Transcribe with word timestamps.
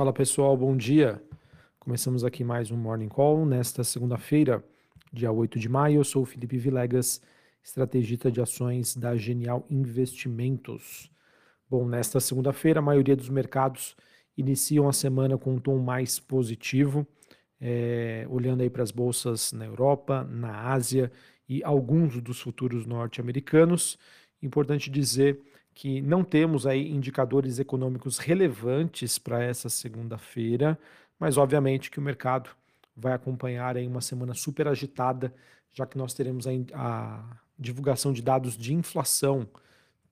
Fala 0.00 0.14
pessoal, 0.14 0.56
bom 0.56 0.74
dia. 0.74 1.22
Começamos 1.78 2.24
aqui 2.24 2.42
mais 2.42 2.70
um 2.70 2.76
Morning 2.78 3.10
Call 3.10 3.44
nesta 3.44 3.84
segunda-feira, 3.84 4.64
dia 5.12 5.30
8 5.30 5.58
de 5.58 5.68
maio. 5.68 6.00
Eu 6.00 6.04
sou 6.04 6.22
o 6.22 6.24
Felipe 6.24 6.56
Vilegas, 6.56 7.20
estrategista 7.62 8.32
de 8.32 8.40
ações 8.40 8.96
da 8.96 9.14
Genial 9.14 9.66
Investimentos. 9.68 11.10
Bom, 11.68 11.86
nesta 11.86 12.18
segunda-feira, 12.18 12.78
a 12.78 12.82
maioria 12.82 13.14
dos 13.14 13.28
mercados 13.28 13.94
iniciam 14.38 14.88
a 14.88 14.92
semana 14.94 15.36
com 15.36 15.56
um 15.56 15.58
tom 15.58 15.76
mais 15.76 16.18
positivo, 16.18 17.06
é, 17.60 18.26
olhando 18.30 18.62
aí 18.62 18.70
para 18.70 18.82
as 18.82 18.90
bolsas 18.90 19.52
na 19.52 19.66
Europa, 19.66 20.24
na 20.24 20.72
Ásia 20.72 21.12
e 21.46 21.62
alguns 21.62 22.18
dos 22.22 22.40
futuros 22.40 22.86
norte-americanos. 22.86 23.98
Importante 24.42 24.90
dizer 24.90 25.42
que 25.80 26.02
não 26.02 26.22
temos 26.22 26.66
aí 26.66 26.90
indicadores 26.90 27.58
econômicos 27.58 28.18
relevantes 28.18 29.18
para 29.18 29.42
essa 29.42 29.70
segunda-feira, 29.70 30.78
mas 31.18 31.38
obviamente 31.38 31.90
que 31.90 31.98
o 31.98 32.02
mercado 32.02 32.50
vai 32.94 33.14
acompanhar 33.14 33.78
aí 33.78 33.86
uma 33.86 34.02
semana 34.02 34.34
super 34.34 34.68
agitada, 34.68 35.34
já 35.72 35.86
que 35.86 35.96
nós 35.96 36.12
teremos 36.12 36.46
a, 36.46 36.50
a 36.74 37.24
divulgação 37.58 38.12
de 38.12 38.20
dados 38.20 38.58
de 38.58 38.74
inflação, 38.74 39.48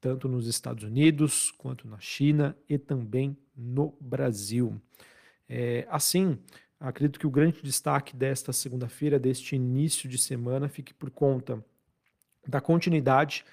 tanto 0.00 0.26
nos 0.26 0.46
Estados 0.46 0.84
Unidos 0.84 1.50
quanto 1.58 1.86
na 1.86 2.00
China 2.00 2.56
e 2.66 2.78
também 2.78 3.36
no 3.54 3.94
Brasil. 4.00 4.80
É, 5.46 5.86
assim, 5.90 6.38
acredito 6.80 7.20
que 7.20 7.26
o 7.26 7.30
grande 7.30 7.60
destaque 7.60 8.16
desta 8.16 8.54
segunda-feira, 8.54 9.18
deste 9.18 9.54
início 9.54 10.08
de 10.08 10.16
semana, 10.16 10.66
fique 10.66 10.94
por 10.94 11.10
conta 11.10 11.62
da 12.46 12.58
continuidade 12.58 13.44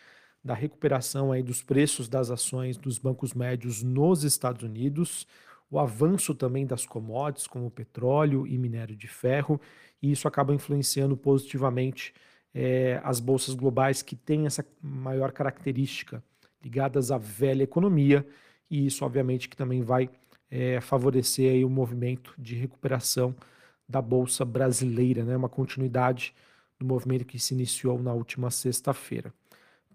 da 0.45 0.53
recuperação 0.53 1.31
aí 1.31 1.41
dos 1.41 1.63
preços 1.63 2.07
das 2.07 2.29
ações 2.29 2.77
dos 2.77 2.99
bancos 2.99 3.33
médios 3.33 3.81
nos 3.81 4.23
Estados 4.23 4.61
Unidos, 4.61 5.25
o 5.71 5.79
avanço 5.79 6.35
também 6.35 6.67
das 6.67 6.85
commodities, 6.85 7.47
como 7.47 7.71
petróleo 7.71 8.45
e 8.45 8.55
minério 8.55 8.95
de 8.95 9.07
ferro, 9.07 9.59
e 9.99 10.11
isso 10.11 10.27
acaba 10.27 10.53
influenciando 10.53 11.17
positivamente 11.17 12.13
é, 12.53 13.01
as 13.03 13.19
bolsas 13.19 13.55
globais 13.55 14.03
que 14.03 14.15
têm 14.15 14.45
essa 14.45 14.63
maior 14.79 15.31
característica 15.31 16.23
ligadas 16.63 17.09
à 17.09 17.17
velha 17.17 17.63
economia, 17.63 18.23
e 18.69 18.85
isso 18.85 19.03
obviamente 19.03 19.49
que 19.49 19.57
também 19.57 19.81
vai 19.81 20.11
é, 20.49 20.79
favorecer 20.79 21.53
aí 21.53 21.65
o 21.65 21.69
movimento 21.69 22.35
de 22.37 22.53
recuperação 22.53 23.35
da 23.89 23.99
bolsa 23.99 24.45
brasileira, 24.45 25.23
né, 25.23 25.35
uma 25.35 25.49
continuidade 25.49 26.35
do 26.79 26.85
movimento 26.85 27.25
que 27.25 27.39
se 27.39 27.55
iniciou 27.55 27.99
na 27.99 28.13
última 28.13 28.51
sexta-feira. 28.51 29.33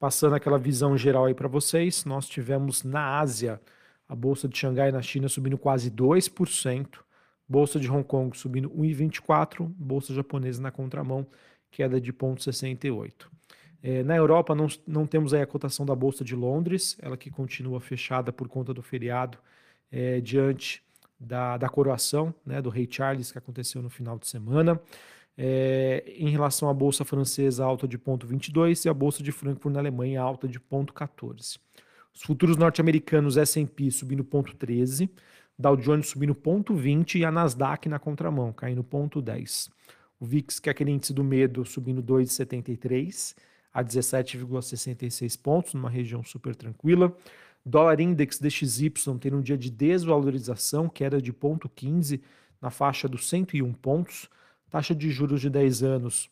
Passando 0.01 0.35
aquela 0.35 0.59
visão 0.59 0.97
geral 0.97 1.27
aí 1.27 1.35
para 1.35 1.47
vocês, 1.47 2.07
nós 2.07 2.27
tivemos 2.27 2.83
na 2.83 3.19
Ásia 3.19 3.61
a 4.09 4.15
bolsa 4.15 4.49
de 4.49 4.57
Xangai 4.57 4.91
na 4.91 5.03
China 5.03 5.29
subindo 5.29 5.59
quase 5.59 5.91
2%, 5.91 7.01
bolsa 7.47 7.79
de 7.79 7.91
Hong 7.91 8.03
Kong 8.03 8.35
subindo 8.35 8.71
1,24%, 8.71 9.71
bolsa 9.77 10.15
japonesa 10.15 10.63
na 10.63 10.71
contramão, 10.71 11.27
queda 11.71 12.01
de 12.01 12.15
0,68%. 12.15 13.27
É, 13.83 14.03
na 14.03 14.17
Europa 14.17 14.55
não, 14.55 14.69
não 14.87 15.07
temos 15.07 15.35
aí 15.35 15.43
a 15.43 15.47
cotação 15.47 15.85
da 15.85 15.95
bolsa 15.95 16.25
de 16.25 16.35
Londres, 16.35 16.97
ela 17.03 17.17
que 17.17 17.31
continua 17.31 17.79
fechada 17.79 18.33
por 18.33 18.49
conta 18.49 18.73
do 18.73 18.83
feriado 18.83 19.37
é, 19.93 20.19
diante 20.19 20.83
da, 21.19 21.59
da 21.59 21.69
coroação 21.69 22.35
né, 22.45 22.63
do 22.63 22.71
rei 22.71 22.89
Charles 22.91 23.31
que 23.31 23.37
aconteceu 23.37 23.83
no 23.83 23.91
final 23.91 24.19
de 24.19 24.27
semana. 24.27 24.81
É, 25.43 26.05
em 26.19 26.29
relação 26.29 26.69
à 26.69 26.75
bolsa 26.75 27.03
francesa, 27.03 27.65
alta 27.65 27.89
de 27.89 27.97
0,22 27.97 28.85
e 28.85 28.91
a 28.91 28.93
bolsa 28.93 29.23
de 29.23 29.33
Frankfurt 29.33 29.73
na 29.73 29.81
Alemanha, 29.81 30.21
alta 30.21 30.47
de 30.47 30.61
0,14. 30.61 31.59
Os 32.15 32.23
futuros 32.23 32.59
norte-americanos 32.59 33.39
S&P 33.39 33.91
subindo 33.91 34.23
0,13, 34.23 35.09
Dow 35.59 35.79
Jones 35.79 36.09
subindo 36.09 36.35
0,20 36.35 37.21
e 37.21 37.25
a 37.25 37.31
Nasdaq 37.31 37.89
na 37.89 37.99
contramão, 37.99 38.53
caindo 38.53 38.85
0,10. 38.85 39.71
O 40.21 40.27
VIX, 40.27 40.61
que 40.61 40.69
é 40.69 40.73
aquele 40.73 40.91
índice 40.91 41.15
do 41.15 41.25
medo, 41.25 41.65
subindo 41.65 42.03
2,73 42.03 43.35
a 43.73 43.83
17,66 43.83 45.41
pontos, 45.41 45.73
numa 45.73 45.89
região 45.89 46.23
super 46.23 46.55
tranquila. 46.55 47.17
Dólar 47.65 47.99
Index 47.99 48.39
DXY 48.39 48.93
tendo 49.19 49.39
um 49.39 49.41
dia 49.41 49.57
de 49.57 49.71
desvalorização, 49.71 50.87
queda 50.87 51.19
de 51.19 51.33
0,15 51.33 52.21
na 52.61 52.71
faixa 52.71 53.09
dos 53.09 53.27
101 53.27 53.73
pontos. 53.73 54.29
Taxa 54.71 54.95
de 54.95 55.11
juros 55.11 55.41
de 55.41 55.51
10 55.51 55.83
anos 55.83 56.31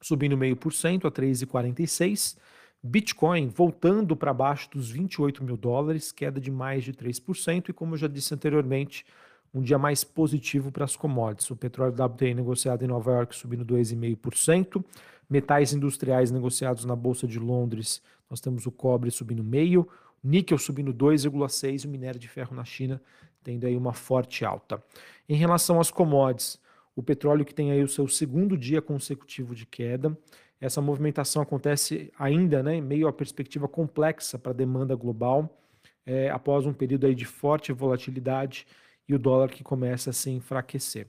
subindo 0.00 0.36
meio 0.36 0.56
por 0.56 0.72
cento 0.72 1.06
a 1.06 1.10
3,46. 1.10 2.36
Bitcoin 2.82 3.48
voltando 3.48 4.16
para 4.16 4.32
baixo 4.32 4.70
dos 4.70 4.90
28 4.90 5.44
mil 5.44 5.56
dólares, 5.56 6.10
queda 6.10 6.40
de 6.40 6.50
mais 6.50 6.82
de 6.82 6.92
3%. 6.92 7.68
E 7.68 7.72
como 7.72 7.94
eu 7.94 7.98
já 7.98 8.08
disse 8.08 8.32
anteriormente, 8.32 9.04
um 9.52 9.60
dia 9.60 9.78
mais 9.78 10.02
positivo 10.02 10.72
para 10.72 10.84
as 10.84 10.96
commodities. 10.96 11.50
O 11.50 11.56
petróleo 11.56 11.92
WTI 11.92 12.34
negociado 12.34 12.82
em 12.82 12.88
Nova 12.88 13.10
York 13.12 13.36
subindo 13.36 13.64
2,5%. 13.64 14.82
Metais 15.28 15.72
industriais 15.72 16.30
negociados 16.30 16.84
na 16.84 16.96
Bolsa 16.96 17.26
de 17.26 17.38
Londres, 17.38 18.02
nós 18.28 18.40
temos 18.40 18.66
o 18.66 18.72
cobre 18.72 19.10
subindo 19.10 19.44
meio, 19.44 19.86
níquel 20.24 20.58
subindo 20.58 20.92
2,6% 20.92 21.84
e 21.84 21.86
o 21.86 21.90
minério 21.90 22.18
de 22.18 22.26
ferro 22.26 22.56
na 22.56 22.64
China 22.64 23.00
tendo 23.42 23.66
aí 23.66 23.76
uma 23.76 23.92
forte 23.92 24.44
alta. 24.44 24.82
Em 25.28 25.34
relação 25.34 25.80
às 25.80 25.90
commodities, 25.90 26.58
o 27.00 27.02
petróleo 27.02 27.46
que 27.46 27.54
tem 27.54 27.72
aí 27.72 27.82
o 27.82 27.88
seu 27.88 28.06
segundo 28.06 28.56
dia 28.58 28.82
consecutivo 28.82 29.54
de 29.54 29.64
queda. 29.64 30.16
Essa 30.60 30.82
movimentação 30.82 31.40
acontece 31.40 32.12
ainda 32.18 32.62
né, 32.62 32.76
em 32.76 32.82
meio 32.82 33.08
à 33.08 33.12
perspectiva 33.12 33.66
complexa 33.66 34.38
para 34.38 34.52
a 34.52 34.54
demanda 34.54 34.94
global, 34.94 35.58
é, 36.04 36.28
após 36.28 36.66
um 36.66 36.74
período 36.74 37.06
aí 37.06 37.14
de 37.14 37.24
forte 37.24 37.72
volatilidade 37.72 38.66
e 39.08 39.14
o 39.14 39.18
dólar 39.18 39.48
que 39.48 39.64
começa 39.64 40.10
a 40.10 40.12
se 40.12 40.28
enfraquecer. 40.28 41.06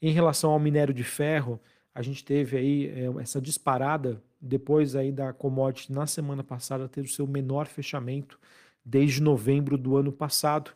Em 0.00 0.12
relação 0.12 0.52
ao 0.52 0.60
minério 0.60 0.94
de 0.94 1.02
ferro, 1.02 1.60
a 1.92 2.00
gente 2.00 2.24
teve 2.24 2.56
aí 2.56 2.86
é, 2.86 3.20
essa 3.20 3.40
disparada 3.40 4.22
depois 4.40 4.94
aí 4.94 5.10
da 5.10 5.32
commodity 5.32 5.92
na 5.92 6.06
semana 6.06 6.44
passada 6.44 6.88
ter 6.88 7.00
o 7.00 7.08
seu 7.08 7.26
menor 7.26 7.66
fechamento 7.66 8.38
desde 8.84 9.20
novembro 9.20 9.76
do 9.76 9.96
ano 9.96 10.12
passado 10.12 10.70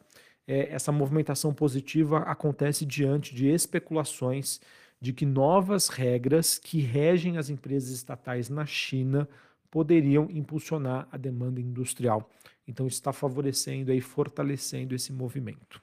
é, 0.49 0.73
essa 0.73 0.91
movimentação 0.91 1.53
positiva 1.53 2.21
acontece 2.21 2.87
diante 2.87 3.35
de 3.35 3.47
especulações 3.49 4.61
de 4.99 5.13
que 5.13 5.27
novas 5.27 5.89
regras 5.89 6.59
que 6.59 6.81
regem 6.81 7.37
as 7.37 7.51
empresas 7.51 7.91
estatais 7.91 8.49
na 8.49 8.65
China 8.65 9.29
poderiam 9.71 10.27
impulsionar 10.31 11.07
a 11.13 11.19
demanda 11.19 11.61
industrial. 11.61 12.31
Então 12.67 12.87
está 12.87 13.13
favorecendo 13.13 13.93
e 13.93 14.01
fortalecendo 14.01 14.95
esse 14.95 15.13
movimento. 15.13 15.81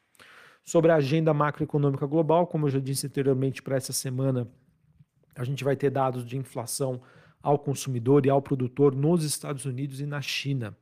Sobre 0.63 0.91
a 0.91 0.95
agenda 0.95 1.31
macroeconômica 1.31 2.07
global, 2.07 2.47
como 2.47 2.65
eu 2.65 2.71
já 2.71 2.79
disse 2.79 3.05
anteriormente 3.05 3.61
para 3.61 3.77
essa 3.77 3.93
semana, 3.93 4.47
a 5.35 5.43
gente 5.43 5.63
vai 5.63 5.75
ter 5.75 5.91
dados 5.91 6.25
de 6.25 6.37
inflação 6.37 6.99
ao 7.41 7.59
consumidor 7.59 8.25
e 8.25 8.29
ao 8.31 8.41
produtor 8.41 8.95
nos 8.95 9.23
Estados 9.23 9.65
Unidos 9.65 10.01
e 10.01 10.07
na 10.07 10.21
China. 10.21 10.75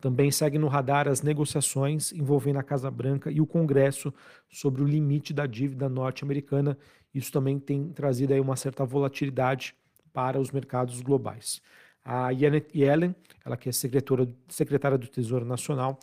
Também 0.00 0.30
segue 0.30 0.58
no 0.58 0.68
radar 0.68 1.08
as 1.08 1.22
negociações 1.22 2.12
envolvendo 2.12 2.58
a 2.58 2.62
Casa 2.62 2.90
Branca 2.90 3.30
e 3.30 3.40
o 3.40 3.46
Congresso 3.46 4.14
sobre 4.48 4.82
o 4.82 4.86
limite 4.86 5.32
da 5.32 5.46
dívida 5.46 5.88
norte-americana. 5.88 6.78
Isso 7.12 7.32
também 7.32 7.58
tem 7.58 7.88
trazido 7.88 8.32
aí 8.32 8.40
uma 8.40 8.54
certa 8.54 8.84
volatilidade 8.84 9.74
para 10.12 10.40
os 10.40 10.50
mercados 10.50 11.00
globais. 11.00 11.60
A 12.04 12.32
Janet 12.32 12.70
Yellen, 12.78 13.14
ela 13.44 13.56
que 13.56 13.68
é 13.68 13.72
secretária 13.72 14.96
do 14.96 15.08
Tesouro 15.08 15.44
Nacional, 15.44 15.98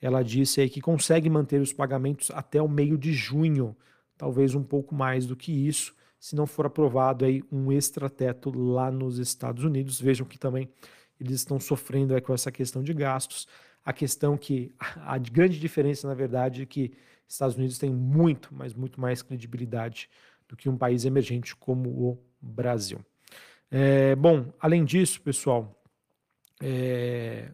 ela 0.00 0.22
disse 0.22 0.60
aí 0.60 0.70
que 0.70 0.80
consegue 0.80 1.28
manter 1.28 1.60
os 1.60 1.72
pagamentos 1.72 2.30
até 2.30 2.62
o 2.62 2.68
meio 2.68 2.96
de 2.96 3.12
junho, 3.12 3.76
talvez 4.16 4.54
um 4.54 4.62
pouco 4.62 4.94
mais 4.94 5.26
do 5.26 5.36
que 5.36 5.52
isso, 5.52 5.94
se 6.18 6.36
não 6.36 6.46
for 6.46 6.66
aprovado 6.66 7.24
aí 7.24 7.42
um 7.50 7.72
extrateto 7.72 8.50
lá 8.50 8.90
nos 8.90 9.18
Estados 9.18 9.64
Unidos. 9.64 10.00
Vejam 10.00 10.26
que 10.26 10.38
também 10.38 10.68
eles 11.20 11.36
estão 11.36 11.60
sofrendo 11.60 12.16
é, 12.16 12.20
com 12.20 12.32
essa 12.32 12.50
questão 12.50 12.82
de 12.82 12.94
gastos. 12.94 13.46
A 13.84 13.92
questão 13.92 14.36
que 14.36 14.72
a 14.78 15.18
grande 15.18 15.60
diferença, 15.60 16.08
na 16.08 16.14
verdade, 16.14 16.62
é 16.62 16.66
que 16.66 16.92
Estados 17.28 17.56
Unidos 17.56 17.78
tem 17.78 17.90
muito, 17.90 18.52
mas 18.52 18.74
muito 18.74 19.00
mais 19.00 19.22
credibilidade 19.22 20.08
do 20.48 20.56
que 20.56 20.68
um 20.68 20.76
país 20.76 21.04
emergente 21.04 21.54
como 21.54 21.88
o 21.88 22.18
Brasil. 22.40 23.04
É, 23.70 24.16
bom, 24.16 24.52
além 24.58 24.84
disso, 24.84 25.20
pessoal, 25.20 25.80
é, 26.60 27.52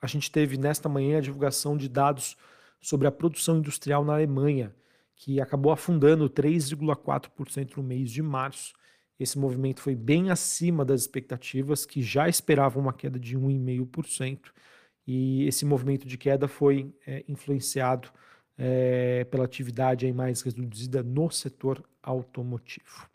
a 0.00 0.06
gente 0.06 0.30
teve 0.30 0.58
nesta 0.58 0.88
manhã 0.88 1.18
a 1.18 1.22
divulgação 1.22 1.76
de 1.76 1.88
dados 1.88 2.36
sobre 2.80 3.08
a 3.08 3.12
produção 3.12 3.58
industrial 3.58 4.04
na 4.04 4.14
Alemanha, 4.14 4.74
que 5.16 5.40
acabou 5.40 5.72
afundando 5.72 6.28
3,4% 6.28 7.76
no 7.76 7.82
mês 7.82 8.10
de 8.10 8.22
março, 8.22 8.74
esse 9.18 9.38
movimento 9.38 9.80
foi 9.80 9.94
bem 9.94 10.30
acima 10.30 10.84
das 10.84 11.00
expectativas, 11.00 11.84
que 11.84 12.02
já 12.02 12.28
esperavam 12.28 12.82
uma 12.82 12.92
queda 12.92 13.18
de 13.18 13.36
1,5%, 13.36 14.52
e 15.06 15.46
esse 15.46 15.64
movimento 15.64 16.06
de 16.06 16.18
queda 16.18 16.46
foi 16.46 16.94
é, 17.06 17.24
influenciado 17.26 18.10
é, 18.56 19.24
pela 19.24 19.44
atividade 19.44 20.04
aí 20.04 20.12
mais 20.12 20.42
reduzida 20.42 21.02
no 21.02 21.30
setor 21.30 21.82
automotivo. 22.02 23.08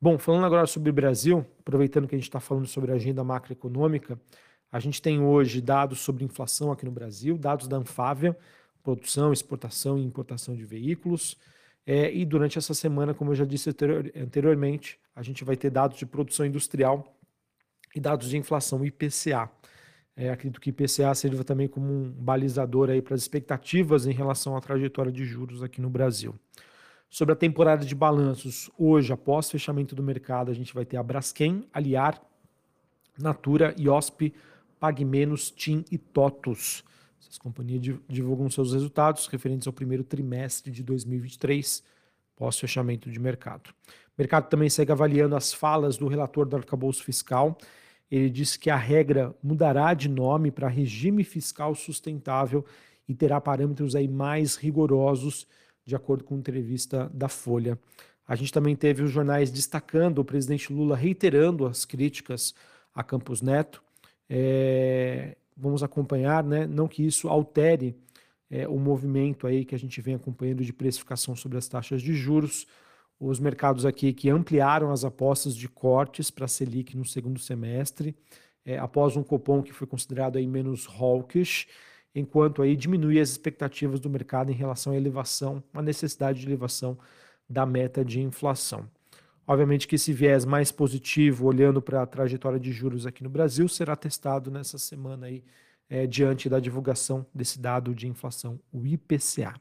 Bom, 0.00 0.18
falando 0.18 0.44
agora 0.44 0.66
sobre 0.66 0.90
o 0.90 0.92
Brasil, 0.92 1.44
aproveitando 1.58 2.06
que 2.06 2.14
a 2.14 2.18
gente 2.18 2.28
está 2.28 2.38
falando 2.38 2.66
sobre 2.66 2.92
a 2.92 2.94
agenda 2.94 3.24
macroeconômica, 3.24 4.20
a 4.70 4.78
gente 4.78 5.00
tem 5.00 5.20
hoje 5.20 5.60
dados 5.60 6.00
sobre 6.00 6.24
inflação 6.24 6.70
aqui 6.70 6.84
no 6.84 6.92
Brasil, 6.92 7.38
dados 7.38 7.66
da 7.66 7.76
Anfávia, 7.76 8.36
produção, 8.82 9.32
exportação 9.32 9.98
e 9.98 10.04
importação 10.04 10.54
de 10.54 10.64
veículos. 10.64 11.36
É, 11.86 12.12
e 12.12 12.24
durante 12.24 12.58
essa 12.58 12.74
semana, 12.74 13.14
como 13.14 13.30
eu 13.30 13.34
já 13.36 13.44
disse 13.44 13.70
anteriormente, 13.70 14.98
a 15.14 15.22
gente 15.22 15.44
vai 15.44 15.56
ter 15.56 15.70
dados 15.70 15.96
de 15.96 16.04
produção 16.04 16.44
industrial 16.44 17.16
e 17.94 18.00
dados 18.00 18.28
de 18.28 18.36
inflação 18.36 18.84
IPCA. 18.84 19.48
É, 20.16 20.30
acredito 20.30 20.60
que 20.60 20.70
IPCA 20.70 21.14
sirva 21.14 21.44
também 21.44 21.68
como 21.68 21.92
um 21.92 22.10
balizador 22.10 22.90
aí 22.90 23.00
para 23.00 23.14
as 23.14 23.20
expectativas 23.20 24.06
em 24.06 24.12
relação 24.12 24.56
à 24.56 24.60
trajetória 24.60 25.12
de 25.12 25.24
juros 25.24 25.62
aqui 25.62 25.80
no 25.80 25.88
Brasil. 25.88 26.34
Sobre 27.08 27.34
a 27.34 27.36
temporada 27.36 27.84
de 27.84 27.94
balanços, 27.94 28.68
hoje, 28.76 29.12
após 29.12 29.48
fechamento 29.48 29.94
do 29.94 30.02
mercado, 30.02 30.50
a 30.50 30.54
gente 30.54 30.74
vai 30.74 30.84
ter 30.84 30.96
a 30.96 31.02
Braskem, 31.02 31.68
Aliar, 31.72 32.20
Natura, 33.16 33.74
IOSP, 33.78 34.34
PagMenos, 34.80 35.50
TIM 35.50 35.84
e 35.90 35.96
TOTUS. 35.96 36.82
Essas 37.26 37.38
companhias 37.38 37.82
divulgam 38.08 38.48
seus 38.48 38.72
resultados 38.72 39.26
referentes 39.26 39.66
ao 39.66 39.72
primeiro 39.72 40.04
trimestre 40.04 40.70
de 40.70 40.82
2023, 40.82 41.82
pós-fechamento 42.36 43.10
de 43.10 43.18
mercado. 43.18 43.70
O 43.70 44.18
mercado 44.18 44.48
também 44.48 44.70
segue 44.70 44.92
avaliando 44.92 45.34
as 45.34 45.52
falas 45.52 45.96
do 45.96 46.06
relator 46.06 46.46
do 46.46 46.56
arcabouço 46.56 47.02
fiscal 47.02 47.58
ele 48.10 48.30
disse 48.30 48.58
que 48.58 48.70
a 48.70 48.76
regra 48.76 49.34
mudará 49.42 49.92
de 49.92 50.08
nome 50.08 50.50
para 50.50 50.68
regime 50.68 51.24
fiscal 51.24 51.74
sustentável 51.74 52.64
e 53.08 53.14
terá 53.14 53.40
parâmetros 53.40 53.94
aí 53.94 54.08
mais 54.08 54.56
rigorosos, 54.56 55.46
de 55.84 55.94
acordo 55.94 56.24
com 56.24 56.36
entrevista 56.36 57.10
da 57.12 57.28
Folha. 57.28 57.78
A 58.26 58.34
gente 58.34 58.52
também 58.52 58.74
teve 58.74 59.02
os 59.02 59.10
jornais 59.10 59.50
destacando 59.50 60.18
o 60.18 60.24
presidente 60.24 60.72
Lula 60.72 60.96
reiterando 60.96 61.66
as 61.66 61.84
críticas 61.84 62.54
a 62.94 63.02
Campos 63.02 63.40
Neto. 63.40 63.82
É, 64.28 65.36
vamos 65.56 65.82
acompanhar, 65.82 66.44
né? 66.44 66.66
não 66.66 66.86
que 66.86 67.04
isso 67.04 67.28
altere 67.28 67.96
é, 68.50 68.68
o 68.68 68.78
movimento 68.78 69.46
aí 69.46 69.64
que 69.64 69.74
a 69.74 69.78
gente 69.78 70.00
vem 70.00 70.14
acompanhando 70.14 70.64
de 70.64 70.72
precificação 70.72 71.34
sobre 71.34 71.58
as 71.58 71.66
taxas 71.66 72.02
de 72.02 72.14
juros 72.14 72.66
os 73.18 73.40
mercados 73.40 73.86
aqui 73.86 74.12
que 74.12 74.28
ampliaram 74.28 74.90
as 74.90 75.04
apostas 75.04 75.56
de 75.56 75.68
cortes 75.68 76.30
para 76.30 76.44
a 76.44 76.48
Selic 76.48 76.96
no 76.96 77.04
segundo 77.04 77.38
semestre, 77.38 78.14
é, 78.64 78.78
após 78.78 79.16
um 79.16 79.22
cupom 79.22 79.62
que 79.62 79.72
foi 79.72 79.86
considerado 79.86 80.36
aí 80.36 80.46
menos 80.46 80.86
hawkish, 80.86 81.66
enquanto 82.14 82.62
aí 82.62 82.76
diminui 82.76 83.20
as 83.20 83.30
expectativas 83.30 84.00
do 84.00 84.10
mercado 84.10 84.50
em 84.50 84.54
relação 84.54 84.92
à 84.92 84.96
elevação, 84.96 85.62
a 85.72 85.82
necessidade 85.82 86.40
de 86.40 86.46
elevação 86.46 86.98
da 87.48 87.64
meta 87.64 88.04
de 88.04 88.20
inflação. 88.20 88.88
Obviamente 89.46 89.86
que 89.86 89.94
esse 89.94 90.12
viés 90.12 90.44
mais 90.44 90.72
positivo, 90.72 91.46
olhando 91.46 91.80
para 91.80 92.02
a 92.02 92.06
trajetória 92.06 92.58
de 92.58 92.72
juros 92.72 93.06
aqui 93.06 93.22
no 93.22 93.30
Brasil, 93.30 93.68
será 93.68 93.94
testado 93.94 94.50
nessa 94.50 94.76
semana 94.76 95.26
aí, 95.26 95.44
é, 95.88 96.06
diante 96.06 96.48
da 96.48 96.58
divulgação 96.58 97.24
desse 97.32 97.60
dado 97.60 97.94
de 97.94 98.08
inflação, 98.08 98.58
o 98.72 98.84
IPCA. 98.84 99.54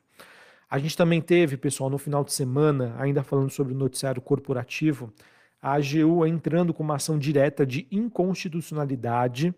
A 0.67 0.79
gente 0.79 0.97
também 0.97 1.21
teve, 1.21 1.55
pessoal, 1.55 1.89
no 1.89 1.99
final 1.99 2.23
de 2.23 2.33
semana, 2.33 2.95
ainda 2.97 3.21
falando 3.21 3.51
sobre 3.51 3.73
o 3.73 3.77
noticiário 3.77 4.21
corporativo, 4.21 5.13
a 5.61 5.73
AGU 5.73 6.25
entrando 6.25 6.73
com 6.73 6.81
uma 6.81 6.95
ação 6.95 7.17
direta 7.19 7.65
de 7.65 7.87
inconstitucionalidade 7.91 9.53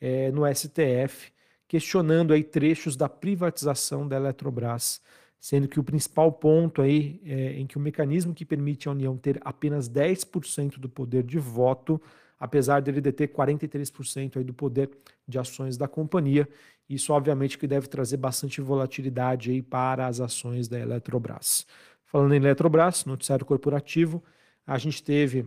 é, 0.00 0.30
no 0.30 0.42
STF, 0.54 1.32
questionando 1.68 2.32
aí 2.32 2.42
trechos 2.42 2.96
da 2.96 3.08
privatização 3.08 4.08
da 4.08 4.16
Eletrobras, 4.16 5.02
sendo 5.40 5.68
que 5.68 5.78
o 5.78 5.84
principal 5.84 6.32
ponto 6.32 6.82
aí 6.82 7.20
é 7.24 7.52
em 7.52 7.66
que 7.66 7.76
o 7.76 7.80
mecanismo 7.80 8.34
que 8.34 8.44
permite 8.44 8.88
a 8.88 8.92
União 8.92 9.16
ter 9.16 9.40
apenas 9.44 9.88
10% 9.88 10.78
do 10.78 10.88
poder 10.88 11.22
de 11.22 11.38
voto 11.38 12.00
apesar 12.38 12.80
dele 12.80 13.00
deter 13.00 13.28
43% 13.32 14.36
aí 14.36 14.44
do 14.44 14.54
poder 14.54 14.90
de 15.26 15.38
ações 15.38 15.76
da 15.76 15.88
companhia. 15.88 16.48
Isso, 16.88 17.12
obviamente, 17.12 17.58
que 17.58 17.66
deve 17.66 17.88
trazer 17.88 18.16
bastante 18.16 18.60
volatilidade 18.60 19.50
aí 19.50 19.62
para 19.62 20.06
as 20.06 20.20
ações 20.20 20.68
da 20.68 20.78
Eletrobras. 20.78 21.66
Falando 22.04 22.34
em 22.34 22.36
Eletrobras, 22.36 23.04
noticiário 23.04 23.44
corporativo, 23.44 24.22
a 24.66 24.78
gente 24.78 25.02
teve 25.02 25.46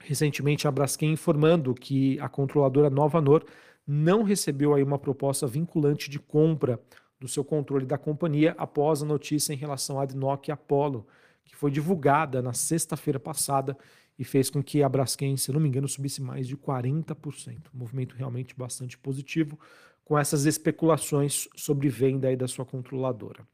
recentemente 0.00 0.66
a 0.66 0.70
Braskem 0.70 1.12
informando 1.12 1.74
que 1.74 2.18
a 2.20 2.28
controladora 2.28 2.90
Nova 2.90 3.20
Nor 3.20 3.44
não 3.86 4.22
recebeu 4.22 4.74
aí 4.74 4.82
uma 4.82 4.98
proposta 4.98 5.46
vinculante 5.46 6.10
de 6.10 6.18
compra 6.18 6.80
do 7.20 7.28
seu 7.28 7.44
controle 7.44 7.84
da 7.84 7.98
companhia 7.98 8.54
após 8.58 9.02
a 9.02 9.06
notícia 9.06 9.52
em 9.52 9.56
relação 9.56 9.98
à 9.98 10.02
Adnoc 10.04 10.48
e 10.48 10.52
Apollo, 10.52 11.06
que 11.44 11.56
foi 11.56 11.70
divulgada 11.70 12.40
na 12.40 12.52
sexta-feira 12.52 13.18
passada 13.18 13.76
e 14.18 14.24
fez 14.24 14.50
com 14.50 14.62
que 14.62 14.82
a 14.82 14.88
Braskem, 14.88 15.36
se 15.36 15.52
não 15.52 15.60
me 15.60 15.68
engano, 15.68 15.88
subisse 15.88 16.20
mais 16.20 16.46
de 16.46 16.56
40%. 16.56 17.68
Um 17.74 17.78
movimento 17.78 18.14
realmente 18.16 18.54
bastante 18.56 18.98
positivo 18.98 19.58
com 20.04 20.18
essas 20.18 20.46
especulações 20.46 21.48
sobre 21.54 21.88
venda 21.88 22.28
aí 22.28 22.36
da 22.36 22.48
sua 22.48 22.64
controladora. 22.64 23.46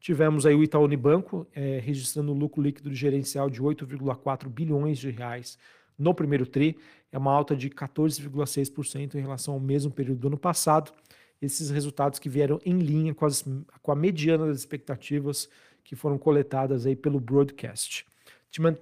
Tivemos 0.00 0.46
aí 0.46 0.54
o 0.54 0.62
Itaú 0.62 0.84
Unibanco 0.84 1.46
é, 1.54 1.78
registrando 1.78 2.32
lucro 2.32 2.62
líquido 2.62 2.92
gerencial 2.92 3.50
de 3.50 3.62
8,4 3.62 4.48
bilhões 4.48 4.98
de 4.98 5.10
reais 5.10 5.58
no 5.98 6.14
primeiro 6.14 6.46
TRI, 6.46 6.78
é 7.12 7.18
uma 7.18 7.32
alta 7.32 7.54
de 7.54 7.68
14,6% 7.68 9.14
em 9.14 9.20
relação 9.20 9.54
ao 9.54 9.60
mesmo 9.60 9.90
período 9.90 10.20
do 10.20 10.28
ano 10.28 10.38
passado. 10.38 10.92
Esses 11.40 11.70
resultados 11.70 12.18
que 12.18 12.28
vieram 12.28 12.60
em 12.64 12.78
linha 12.78 13.14
com, 13.14 13.24
as, 13.24 13.44
com 13.82 13.92
a 13.92 13.96
mediana 13.96 14.46
das 14.46 14.58
expectativas 14.58 15.48
que 15.82 15.96
foram 15.96 16.18
coletadas 16.18 16.86
aí 16.86 16.94
pelo 16.94 17.18
broadcast. 17.18 18.06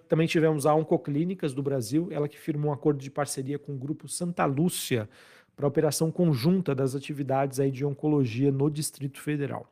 Também 0.08 0.26
tivemos 0.26 0.64
a 0.66 0.75
Oncoclínicas 0.75 1.52
do 1.52 1.62
Brasil, 1.62 2.08
ela 2.10 2.26
que 2.26 2.38
firmou 2.38 2.70
um 2.70 2.75
acordo 2.75 3.00
de 3.00 3.10
parceria 3.10 3.58
com 3.58 3.72
o 3.72 3.78
grupo 3.78 4.08
Santa 4.08 4.44
Lúcia 4.46 5.08
para 5.55 5.66
operação 5.66 6.10
conjunta 6.10 6.75
das 6.75 6.94
atividades 6.94 7.60
aí 7.60 7.70
de 7.70 7.84
oncologia 7.84 8.50
no 8.50 8.70
Distrito 8.70 9.20
Federal. 9.20 9.70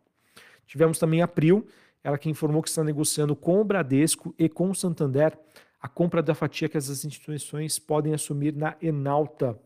Tivemos 0.66 0.98
também 0.98 1.22
a 1.22 1.28
Pril, 1.28 1.66
ela 2.02 2.18
que 2.18 2.28
informou 2.28 2.62
que 2.62 2.68
está 2.68 2.84
negociando 2.84 3.34
com 3.34 3.60
o 3.60 3.64
Bradesco 3.64 4.34
e 4.38 4.48
com 4.48 4.70
o 4.70 4.74
Santander 4.74 5.38
a 5.80 5.88
compra 5.88 6.22
da 6.22 6.34
fatia 6.34 6.68
que 6.68 6.76
essas 6.76 7.04
instituições 7.04 7.78
podem 7.78 8.12
assumir 8.12 8.52
na 8.54 8.76
Enalta, 8.82 9.58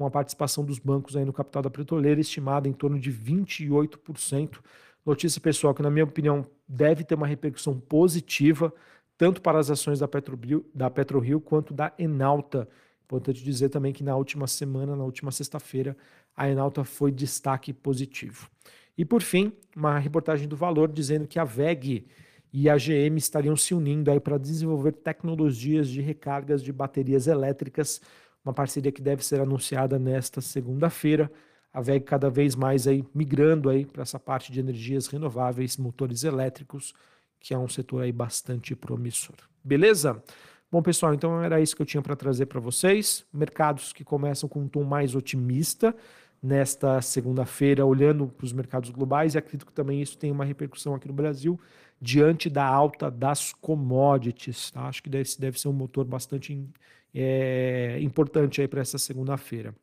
com 0.00 0.06
a 0.06 0.10
participação 0.10 0.64
dos 0.64 0.78
bancos 0.78 1.14
aí 1.14 1.26
no 1.26 1.32
capital 1.32 1.60
da 1.60 1.68
petroleira 1.68 2.18
estimada 2.18 2.66
em 2.66 2.72
torno 2.72 2.98
de 2.98 3.12
28%. 3.12 4.58
Notícia 5.04 5.38
pessoal 5.42 5.74
que, 5.74 5.82
na 5.82 5.90
minha 5.90 6.06
opinião, 6.06 6.46
deve 6.66 7.04
ter 7.04 7.14
uma 7.14 7.26
repercussão 7.26 7.78
positiva 7.78 8.72
tanto 9.18 9.42
para 9.42 9.58
as 9.58 9.70
ações 9.70 9.98
da 9.98 10.08
PetroRio, 10.08 10.64
da 10.74 10.88
PetroRio 10.88 11.38
quanto 11.38 11.74
da 11.74 11.92
Enalta. 11.98 12.66
Importante 13.04 13.44
dizer 13.44 13.68
também 13.68 13.92
que 13.92 14.02
na 14.02 14.16
última 14.16 14.46
semana, 14.46 14.96
na 14.96 15.04
última 15.04 15.30
sexta-feira, 15.30 15.94
a 16.34 16.48
Enalta 16.48 16.82
foi 16.82 17.12
destaque 17.12 17.70
positivo. 17.70 18.48
E 18.96 19.04
por 19.04 19.20
fim, 19.20 19.52
uma 19.76 19.98
reportagem 19.98 20.48
do 20.48 20.56
Valor 20.56 20.90
dizendo 20.90 21.28
que 21.28 21.38
a 21.38 21.44
VEG 21.44 22.06
e 22.50 22.70
a 22.70 22.76
GM 22.78 23.18
estariam 23.18 23.54
se 23.54 23.74
unindo 23.74 24.10
aí 24.10 24.18
para 24.18 24.38
desenvolver 24.38 24.92
tecnologias 24.92 25.90
de 25.90 26.00
recargas 26.00 26.62
de 26.62 26.72
baterias 26.72 27.26
elétricas, 27.26 28.00
uma 28.44 28.52
parceria 28.52 28.92
que 28.92 29.02
deve 29.02 29.24
ser 29.24 29.40
anunciada 29.40 29.98
nesta 29.98 30.40
segunda-feira. 30.40 31.30
A 31.72 31.80
VEG 31.80 32.04
cada 32.04 32.28
vez 32.28 32.54
mais 32.54 32.86
aí 32.86 33.04
migrando 33.14 33.68
aí 33.68 33.84
para 33.84 34.02
essa 34.02 34.18
parte 34.18 34.50
de 34.50 34.60
energias 34.60 35.06
renováveis, 35.06 35.76
motores 35.76 36.24
elétricos, 36.24 36.92
que 37.38 37.54
é 37.54 37.58
um 37.58 37.68
setor 37.68 38.02
aí 38.02 38.12
bastante 38.12 38.74
promissor. 38.74 39.36
Beleza? 39.62 40.22
Bom, 40.70 40.82
pessoal, 40.82 41.12
então 41.14 41.42
era 41.42 41.60
isso 41.60 41.74
que 41.74 41.82
eu 41.82 41.86
tinha 41.86 42.02
para 42.02 42.14
trazer 42.14 42.46
para 42.46 42.60
vocês. 42.60 43.24
Mercados 43.32 43.92
que 43.92 44.04
começam 44.04 44.48
com 44.48 44.60
um 44.60 44.68
tom 44.68 44.84
mais 44.84 45.14
otimista 45.14 45.94
nesta 46.42 47.02
segunda-feira, 47.02 47.84
olhando 47.84 48.28
para 48.28 48.44
os 48.44 48.52
mercados 48.52 48.90
globais, 48.90 49.34
e 49.34 49.38
acredito 49.38 49.66
que 49.66 49.72
também 49.72 50.00
isso 50.00 50.16
tem 50.16 50.30
uma 50.30 50.44
repercussão 50.44 50.94
aqui 50.94 51.06
no 51.06 51.12
Brasil, 51.12 51.60
diante 52.00 52.48
da 52.48 52.64
alta 52.64 53.10
das 53.10 53.52
commodities. 53.52 54.70
Tá? 54.70 54.82
Acho 54.86 55.02
que 55.02 55.10
deve, 55.10 55.28
deve 55.38 55.60
ser 55.60 55.68
um 55.68 55.72
motor 55.72 56.04
bastante 56.04 56.66
é, 57.14 57.98
importante 58.00 58.60
aí 58.60 58.68
para 58.68 58.80
essa 58.80 58.98
segunda-feira. 58.98 59.74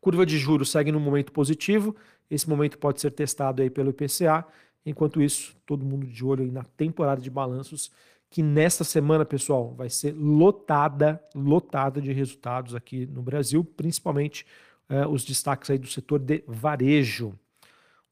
Curva 0.00 0.26
de 0.26 0.38
juros 0.38 0.70
segue 0.70 0.92
no 0.92 1.00
momento 1.00 1.32
positivo. 1.32 1.96
Esse 2.30 2.48
momento 2.48 2.78
pode 2.78 3.00
ser 3.00 3.10
testado 3.10 3.62
aí 3.62 3.70
pelo 3.70 3.90
IPCA 3.90 4.46
Enquanto 4.86 5.22
isso, 5.22 5.56
todo 5.64 5.84
mundo 5.84 6.06
de 6.06 6.24
olho 6.24 6.44
aí 6.44 6.50
na 6.50 6.62
temporada 6.62 7.20
de 7.20 7.30
balanços, 7.30 7.90
que 8.28 8.42
nesta 8.42 8.84
semana, 8.84 9.24
pessoal, 9.24 9.72
vai 9.74 9.88
ser 9.88 10.12
lotada, 10.12 11.22
lotada 11.34 12.00
de 12.00 12.12
resultados 12.12 12.74
aqui 12.74 13.06
no 13.06 13.22
Brasil, 13.22 13.64
principalmente 13.64 14.44
eh, 14.88 15.06
os 15.06 15.24
destaques 15.24 15.70
aí 15.70 15.78
do 15.78 15.86
setor 15.86 16.18
de 16.18 16.44
varejo. 16.46 17.38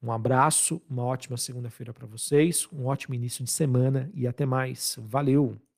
Um 0.03 0.11
abraço, 0.11 0.81
uma 0.89 1.05
ótima 1.05 1.37
segunda-feira 1.37 1.93
para 1.93 2.07
vocês, 2.07 2.67
um 2.73 2.87
ótimo 2.87 3.15
início 3.15 3.45
de 3.45 3.51
semana 3.51 4.11
e 4.15 4.27
até 4.27 4.47
mais. 4.47 4.97
Valeu! 5.03 5.72